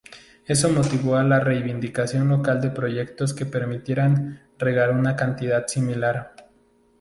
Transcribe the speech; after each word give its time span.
Eso 0.47 0.67
motivó 0.69 1.21
la 1.21 1.39
reivindicación 1.41 2.27
local 2.27 2.59
de 2.59 2.71
proyectos 2.71 3.35
que 3.35 3.45
permitieran 3.45 4.41
regar 4.57 4.89
una 4.93 5.15
cantidad 5.15 5.67
similar. 5.67 6.33